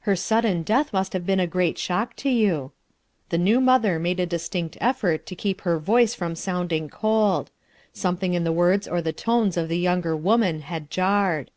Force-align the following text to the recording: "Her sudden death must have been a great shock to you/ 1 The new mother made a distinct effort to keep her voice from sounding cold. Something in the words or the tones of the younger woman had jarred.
"Her 0.00 0.16
sudden 0.16 0.64
death 0.64 0.92
must 0.92 1.12
have 1.12 1.24
been 1.24 1.38
a 1.38 1.46
great 1.46 1.78
shock 1.78 2.16
to 2.16 2.28
you/ 2.28 2.56
1 2.60 2.70
The 3.28 3.38
new 3.38 3.60
mother 3.60 4.00
made 4.00 4.18
a 4.18 4.26
distinct 4.26 4.76
effort 4.80 5.26
to 5.26 5.36
keep 5.36 5.60
her 5.60 5.78
voice 5.78 6.12
from 6.12 6.34
sounding 6.34 6.88
cold. 6.88 7.52
Something 7.92 8.34
in 8.34 8.42
the 8.42 8.50
words 8.50 8.88
or 8.88 9.00
the 9.00 9.12
tones 9.12 9.56
of 9.56 9.68
the 9.68 9.78
younger 9.78 10.16
woman 10.16 10.62
had 10.62 10.90
jarred. 10.90 11.52